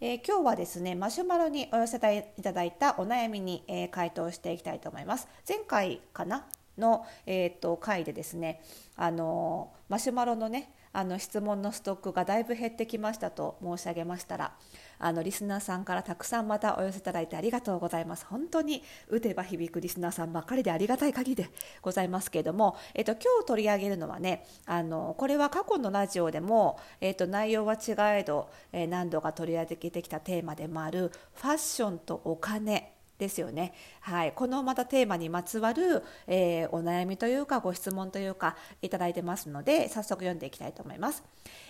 [0.00, 5.26] えー、今日はですねマシュマロにお寄せいただいたお悩みに、えー、回答していきたいと思います。
[5.48, 6.46] 前回かな
[6.78, 8.62] の、えーと、回でですね
[8.94, 14.52] あのマシュマロのねあの質問のストックがだいぶ減ってきましたと申し上げましたら
[14.98, 18.26] あのリスナーさんからたくさんまたお寄せいただいてありがとうございます。
[18.26, 21.50] 本当に打てば響くリスナーさんばっかりでありがたい限りで
[21.82, 33.74] ございますけれども、えっと、今日取り上げるのはねあのこれは過去のラジオでも、えっと、内容は違えど、え、何度か取り上げてきたテーマでもあるファッションとお金ですよね。
[34.00, 41.24] はい、このまたテーマにまつわる、えー、お悩みというかご質問というかいただいてますので早速読んでいきたいと思います。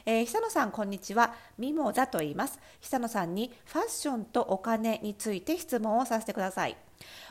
[0.05, 1.35] えー、久野さんこんにちは。
[1.57, 2.59] ミモザと言います。
[2.81, 6.77] 久野さんにファッションとお金について質問をさせてください。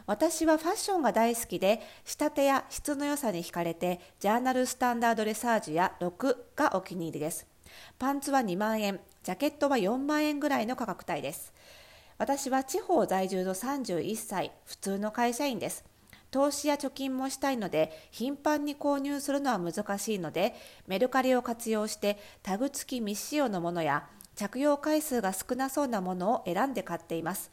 [0.06, 7.46] 私はファッションが大好きで仕立てや質の良さに惹かれてジャーナルスタンダードレサージュや6がお気に入りです。
[8.00, 11.54] パンツは2万円、ジャケットは4万円ぐらいの価格帯です。
[12.18, 15.86] 私は地方在住の31歳、普通の会社員です。
[16.32, 20.56] 投資や貯金もしたいので、頻繁に購入するのは難しいので、
[20.88, 27.52] メルカリを活用してタグ付き未使用のものや着用回数が少なそうなものを選んで買っています。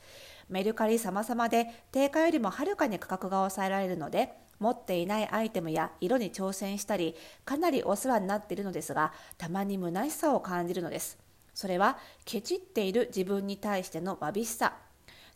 [0.49, 11.24] メルカリ様々で定価よりもはるかに価格が抑えられるので、持っていないアイテムや色に挑戦したり、かなりお世話になっているのですが、たまに虚しさを感じるのです。
[11.55, 14.75] それはケチっている自分に対してのわびしさ。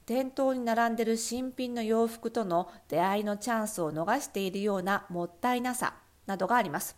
[0.05, 5.95] 店頭に並んでる新品の洋服との出会いのチャンスを逃しているようなもったいなさ
[6.27, 6.97] などがあります。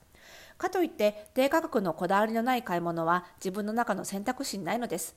[0.57, 5.17] かといって低価格のこだわりのない買い物は自分の中の選択肢にないのです。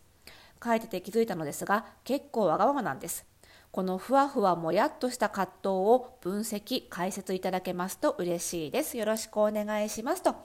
[0.64, 3.26] 書いてて気づいたのですが結構わがままなんです。
[3.72, 8.98] このふわふわもやっとした葛藤を分析解説いただけますと嬉しいです。
[8.98, 10.36] よろしくお願いしますと。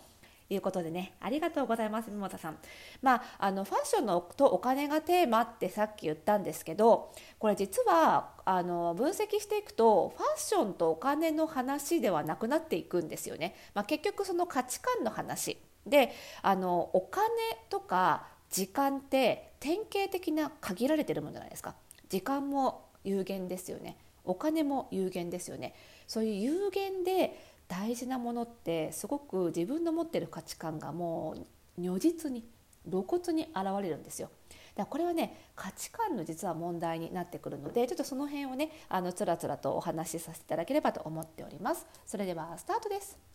[0.50, 2.58] いうことでねありがとうございます桃田さん。
[3.02, 13.54] まああのファッションのとお金がテーマってさっき言ったんですけどこれ実はあの分析していくとファッションとお金の話ではなくなっていくんですよね。
[13.74, 16.12] まあ、結局その価値観の話で
[16.42, 17.26] あのお金
[17.68, 21.74] とか時間って典型的な限られてるものじゃないですか。
[22.08, 23.98] 時間も有限ですよね。
[24.24, 25.74] お金も有限ですよね。
[26.06, 31.36] そういう有限で大事なものってすごく自分の持ってる価値観がも
[31.76, 32.44] う如実に
[32.90, 34.30] 露骨に現れるんですよ。
[34.74, 41.86] だからこれはね価値観の実は問題になってくるのでちょっとその辺をねあのつらつらとお話しさせていただければと思っております。
[42.06, 43.27] それではスタートです。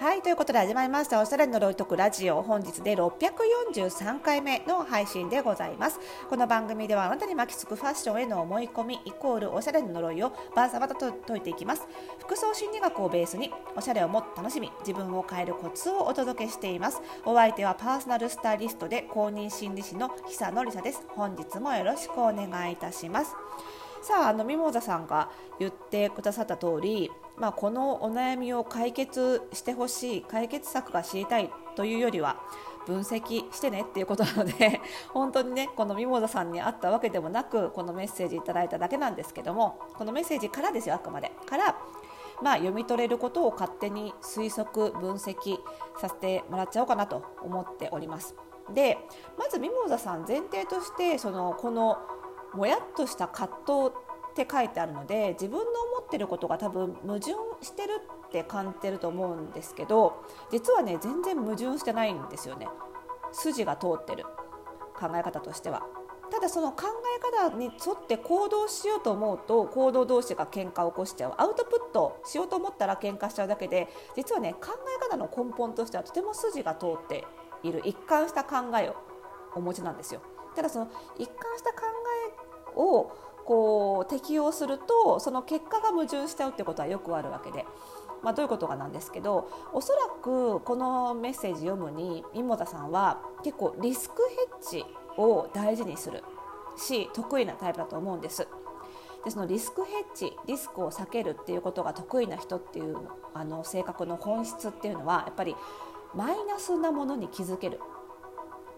[0.00, 2.40] はいということで始まりましたおしゃれの呪いとくラジオ。
[2.40, 6.00] 本日で643回目の配信でございます。
[6.30, 11.86] この番組ではあなたに巻きつくファッションへの思い込みイコールおしゃれの呪いをバーサバタと解いていきます。
[12.18, 17.02] 服装心理学をベースにおしゃれをもっと楽しみ自分を変えるコツをお届けしています。
[17.26, 21.04] お相手はパーソナルスタイリストで公認心理師の久野里沙です。
[21.10, 23.36] 本日もよろしくお願いいたします。
[24.00, 32.36] さああのミモザさんが言ってくださった通り、まあ、このお悩みを解決してほしい解決策が知りたいというよりは
[32.86, 34.80] 分析してねっていうことなので
[35.12, 41.76] 本当にねこのミモザさんに会ったわけでもなくこのメッセージいただいただけなんですけどもこのメッセージからですよあくまでから
[42.42, 45.58] まあ、読み取れることを勝手に推測分析
[46.00, 48.34] させてもらっちゃおうかなと思っております。
[48.72, 48.98] で
[49.36, 51.98] まずミモザさん前提としてそのこの
[52.54, 53.92] もやっとした葛藤
[54.30, 55.64] って書いてあるので自分の
[55.98, 57.32] 思ってることが多分矛盾
[57.62, 62.68] してるって感じてると思うんですけど実はね全然矛盾してないんですよね
[63.32, 64.24] 筋が通ってる
[64.94, 65.82] 考え方としては。
[66.30, 66.84] ただその考
[67.42, 77.24] え方に沿って行動しようと思うと行動同士が喧嘩を起こしちゃうアウトプットしようと思ったら喧嘩しちゃうだけで実はね考え方の根本としてはとても筋が通って
[77.64, 78.96] いる一貫した考えを
[79.56, 80.22] お持ちなんですよ。
[80.54, 80.88] ただその
[81.18, 81.78] 一貫した考
[82.76, 83.10] えを
[83.50, 87.66] こう適用するとその結果が矛盾しちゃうってことはよくあるわけで。
[88.22, 94.16] まあ、どういうことかなんですけどおそらくこのメッセージ読むに三本さんは結構リスク
[94.68, 94.84] ヘッジ
[95.16, 96.22] を大事にする
[96.76, 98.46] し得意なタイプだと思うんです。
[99.24, 102.98] でそのリスクヘッジリスクを避けるっていうことが得意な人っていう
[103.32, 105.56] あの性格の本質っていうのはやっぱり
[106.14, 107.80] マイナスなものに気づける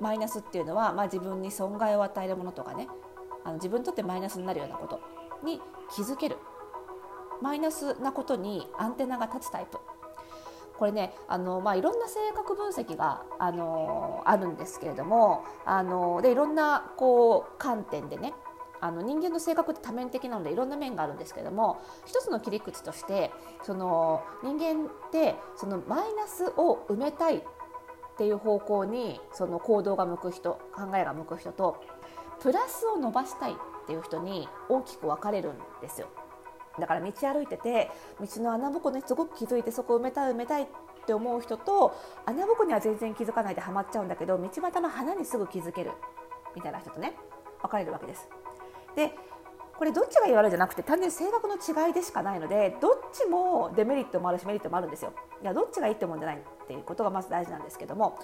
[0.00, 2.86] マイナスっていうのは、まあ、自分に損害を与えるものとかね
[3.44, 5.00] あの自分にとってマイナスになるようなこと
[5.44, 5.60] に
[5.94, 6.36] 気づける。
[7.40, 9.78] マイナスなことにアンテナが立つタイプ。
[10.78, 18.34] これねあの、まあ、いろんな性格分析があのあるんですけれどもあのでいろんなこう観点でね
[18.80, 23.30] あの人間の性格って多面的なのでいろんな面があるんですけれども一つの切り口として
[23.62, 27.42] その人間ってそのマイナスを埋めたいっ
[28.18, 31.80] ていう方向にその行動が向く人考えが向く人と
[32.42, 33.54] プラスを伸ばしたいっ
[33.86, 36.08] ていう人に大きく分かれるんですよ。
[36.78, 40.66] だから道歩いてて道の穴ぼこにすごく気づいてそこ埋めたい埋めたいっ
[41.06, 41.94] て思う人と
[42.24, 45.90] 穴ぼこには全然気づかないでハマっちゃうんだけど道端の花にすぐ気づける
[46.56, 47.14] みたいな人とね
[47.60, 48.28] 分かれるわけです。
[48.96, 49.12] で
[49.82, 55.12] これどっちが言われるじゃなくて単純に性格の違いでしかないのでどっちもデメリットもあるしメリットもあるんですよ。
[55.42, 58.16] いやどっちがいいってもんじゃないっていうことがまず大事なんですけども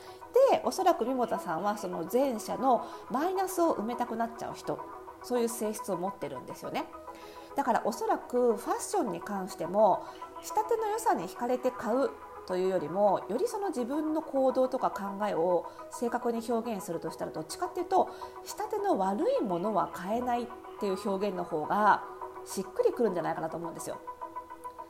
[0.53, 4.79] でおそらく三本さんはその前者のマイナスを埋めたくなっちゃう人
[5.25, 6.85] そういう性質を持ってるんですよね。
[7.57, 10.05] だからおそらくファッションに関しても
[10.45, 12.11] 仕立ての良さに惹かれて買う
[12.47, 18.11] というよりもよりその自分の行動とか考えを正確に表現するとしたらどっちかっていうと
[18.45, 20.47] 仕立ての悪いものは買えない
[20.79, 22.05] っていう表現の方が
[22.47, 24.01] しっくりくるんじゃないかなと思うんですよ。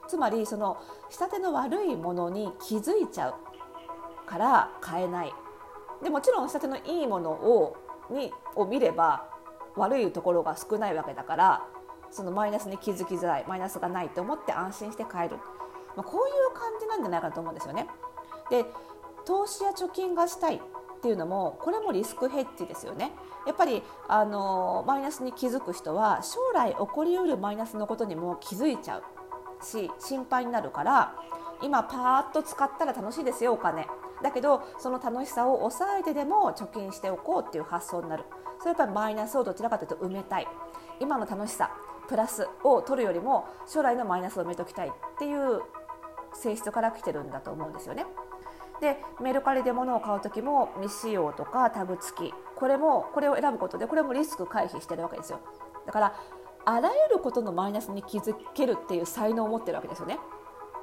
[0.06, 0.79] つまりその
[1.11, 3.35] 仕立ての悪いものに気づいちゃう
[4.26, 5.32] から買えない
[6.02, 7.76] でもちろん仕立てのいいものを
[8.11, 9.29] にを見れば
[9.76, 11.67] 悪いところが少ないわけだから
[12.11, 15.37] そのマイナスに気づきづらいマイナスがないと思って安心して買える
[15.99, 17.88] まあ、こういう感じなんじゃないかと思うんですよね。
[18.50, 18.64] で
[19.25, 20.62] 投資や貯金がしたい
[20.98, 23.12] っていうのもこれもリスクヘッジですよね。
[23.46, 31.14] やっぱりあのマイナスに気づく人は将来起こりうるマイナスのことにも気づいちゃうし心配になるから
[31.62, 33.86] 今パーッと使ったら楽しいですよお金
[34.22, 38.24] だけどその楽しさを抑えてでも貯金しておこうっていう発想になる
[38.58, 40.46] それやっぱりマイナスをどちらかというと埋めたい
[41.00, 41.70] 今の楽しさ
[42.08, 45.62] プラスを取るよりも将来のマイナスを埋めときたいっていう
[46.34, 48.06] 性質から来てるんだと思うんですよね。
[48.80, 52.34] でメルカリで物を買う時も未使用とかタグ付き。
[52.56, 55.40] これもこれを選ぶことでこれもリスク回避してるわけですよ。
[55.86, 56.14] だから
[56.64, 60.19] あらゆることのマイナスに気づけるっていう才能を持ってるわけですよね。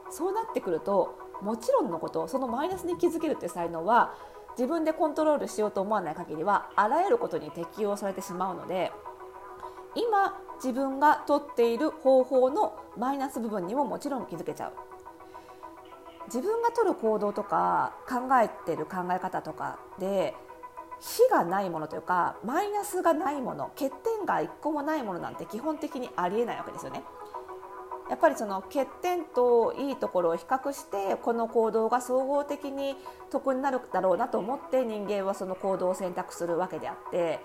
[0.10, 4.14] そうなってくるともちろんのことそのマイナスに気づけるっていう才能は
[4.58, 8.92] 自分でコントロールしようと思わない限りはあらゆることに適用されてしまうので
[9.96, 14.74] 今自分がとっている方法のマイナス部分にももちろん気づけちゃう。
[16.28, 20.34] 自分が取る行動とか考えてる考え方とかで
[21.00, 27.04] 非がないものというかマイナスがないもの欠点が一個もないものなんて基本的にありえないわけですよね。
[28.10, 32.96] やっぱりその欠点といいところを比較してこの行動が総合的に
[33.32, 37.40] 得になるだろうなと思って人間はその行動を選択するわけであって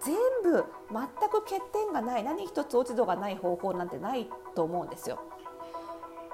[0.00, 5.20] 全部全く欠点がない何一つ落ち度がない方法なんてないと思うんですよ。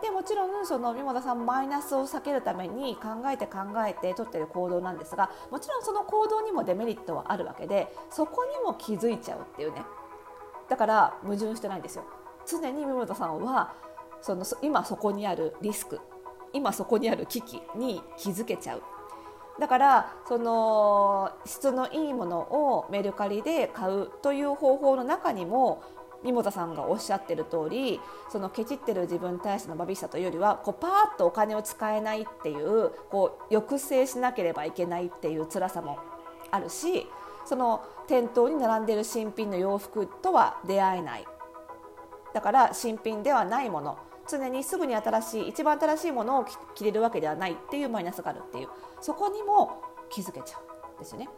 [0.02, 9.82] でもちろんその三本さんマイナスを避けるために考えて考えて取ってる行動なんですがもちろんその行動にもデメリットはあるわけでそこにも気づいちゃうっていうね。
[10.69, 12.04] だから矛盾してないんですよ。
[12.46, 13.75] 常に三本さんは
[14.20, 16.00] その今そこにあるリスク
[16.52, 18.82] 今そこにある危機に気づけちゃう。
[19.60, 25.82] だからその質のいいものをメルカリで買うという方法の中にも
[26.24, 35.98] 三本さんがおっしゃってる通りそのケチってる自分に対してのバビさというよりはこうパーッとお金を使えないっていうこう抑制しなければいけないっていう辛さも
[36.50, 37.06] あるし
[37.44, 41.26] その店頭に並んでる新品の洋服とは出会えない。
[42.32, 43.98] だから新品ではないもの
[44.28, 48.69] 常にすぐに新しい一番新しいものを着れるわけではないっていうマイナスがあるっていう
[49.00, 50.58] そこにも気づけちゃ
[50.94, 51.29] うんですよね。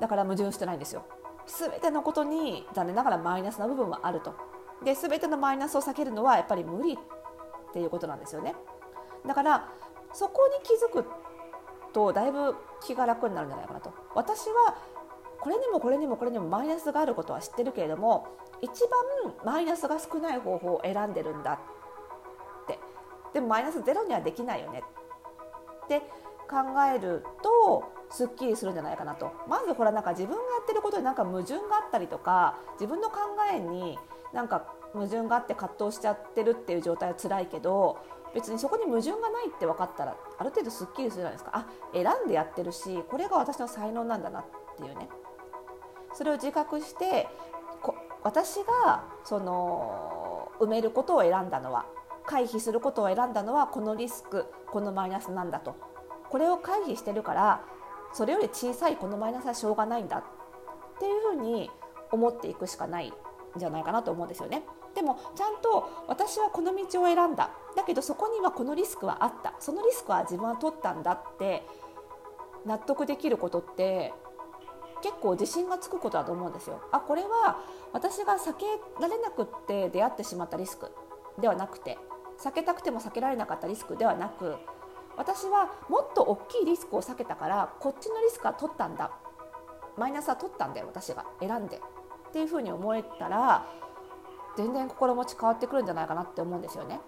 [0.00, 1.04] だから矛盾してないんですよ。
[1.48, 4.34] 全てのことに残念ながらマイナスな部分はあると。
[4.84, 6.98] で全てのマイナスを避けるのはやっぱり無理っ
[7.72, 8.54] ていうことなんですよね。
[9.26, 9.68] だから
[10.12, 11.04] そこに気づく
[11.92, 13.92] とだいぶ気が楽になるんじゃないかなと。
[14.14, 14.76] 私は
[15.40, 18.26] これにもこれにもこれにもマイナスがあることは知ってるけれども
[18.60, 18.82] 一
[19.24, 22.78] 番マイナスが少ない方法を選んでるんだって。
[23.32, 24.82] でもマイナスゼロにはできないよね
[25.84, 26.02] って
[26.48, 26.56] 考
[26.94, 29.32] えるとすっきりするんじゃないかなと。
[29.48, 33.18] まずほらなんか自分がやってることになんか矛盾があったりとか自分の考
[33.52, 33.98] えに
[34.32, 37.98] なんか矛盾があって葛藤しちゃってるっていう状態は辛いけど
[38.34, 41.50] 別にそこに矛盾がないって分かったらある程度すっきりするじゃないですか。
[41.54, 44.44] あ選んでやってるしこれが私の才能なんだなっ
[44.76, 45.08] ていうね。
[46.14, 47.28] それを自覚して
[47.82, 51.86] こ私がその埋めることを選んだのは
[52.26, 55.76] 回避することを選んだのはこのリスクこのマイナスなんだと。
[56.30, 57.60] これを回避してるから
[58.12, 60.24] それより小さいこのマイナスはしょうがないんだっ
[60.98, 61.70] ていうふうに
[62.10, 63.12] 思っていくしかないん
[63.56, 64.62] じゃないかなと思うんですよね。
[64.94, 71.62] でもちゃんと私はこの道を選んだだけどそこにはこのリスクはあったそのリスクは自分は取ったんだって
[72.66, 74.12] 納得できることって
[75.02, 76.80] 結構自信がつくことだと思うんですよ。
[76.90, 77.60] あこれは
[77.92, 78.66] 私が避け
[79.00, 80.90] られなくって出会ってしまったリスク
[81.38, 81.98] ではなくて
[82.40, 84.56] 避けたくても避けられなかったリスクではなく
[85.18, 89.10] 私はもっと大きいリスクを避けたからこっちのリスクは取ったんだ。
[89.96, 91.26] マイナスは取ったんだよ私が。
[91.40, 91.78] 選んで。
[92.28, 93.66] っていうふうに思えたら
[94.56, 97.00] 全然心持ち変わってくるんじゃないかなって思うんですよね。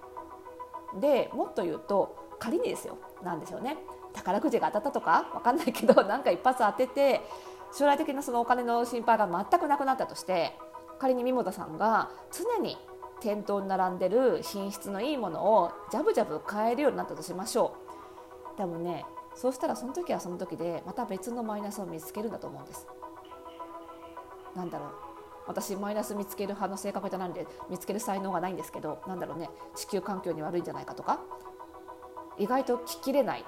[1.00, 2.99] でもっと言うと仮にですよ。
[3.23, 3.79] なんですよね。
[4.12, 5.31] 宝くじが当たったとか？
[5.33, 7.21] 分かんないけど なんか一発当てて
[7.73, 10.59] 将来的なそのお金の心配が全くなくなったとして
[10.99, 12.76] 仮に三本さんが常に
[13.21, 17.90] 店頭に並んでる品質のいいものをジャブジャブ買えるようになったとしましょう。
[18.61, 22.87] でもねそうしたらその時はその時でまた別のマイナスを見つけるんだと思うんです。
[24.55, 24.88] なんだろう。
[25.47, 29.49] 私マイナス見つける派の性格じゃないんで見つける才能がないんですけどなんだろうね。
[29.75, 31.21] 地球環境に悪いんじゃないかとか。
[32.37, 33.45] 意外と聞きれない。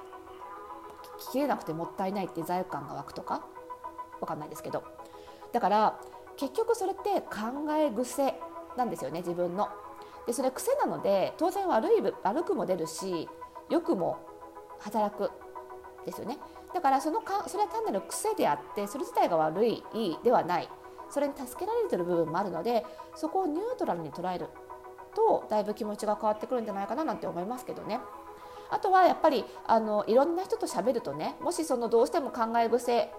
[1.29, 3.45] 聞きれなくてもったいないって罪悪感が湧くとか。
[4.19, 4.83] 分かんないですけど。
[5.51, 5.99] だから
[6.37, 8.33] 結局それって考え癖
[8.75, 9.69] なんですよね自分の。
[10.25, 13.29] でそれ癖なので当然悪い悪くも出るし
[13.69, 14.32] 良くも
[14.83, 15.31] 働く
[16.05, 16.37] ですよね
[16.73, 20.69] だからそのかそれは単なる癖であってそれ自体が悪いいいではない
[21.09, 22.85] それに助けられてる部分もあるので
[23.15, 24.47] そこをニュートラルに捉える
[25.15, 27.99] とだいぶ気持ちが変わってくるんじゃないかななんて思いますけどね。
[28.71, 33.11] あとはやっぱりあのいろんな人と喋るとねもしそのどうしても考え癖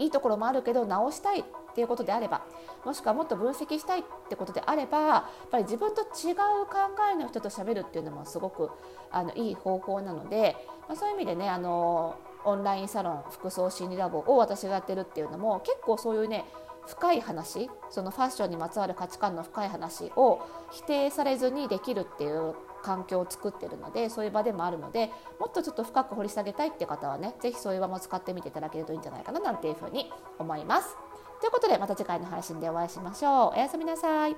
[0.00, 2.42] いいところもあるけど直したいっていうことであれば
[2.84, 6.34] もしくはもっと分析したいってことであればやっぱり自分と違う
[6.66, 6.76] 考
[7.12, 8.70] えの人と喋るっていうのもすごく
[9.10, 10.56] あのいい方法なので、
[10.88, 16.44] まあ、そういう意味でねあのオンラインサロン服装心理ラボを私がやってるっていうのも結構そういうね
[16.86, 20.40] 深い話そのファッションにまつわる価値観の深い話を
[20.70, 30.96] 否定されずにできるっていう環境を作ってるのでそういう場でもあるのでもっとちょっと深く掘り下げたいって方はね是非そういう場も使ってみていただけるといいんじゃないかななんていうふうに思います。
[31.40, 33.52] ということでまた次回の配信でお会いしましょう。
[33.54, 34.36] おやすみなさい。